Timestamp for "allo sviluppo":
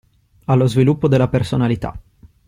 0.45-1.07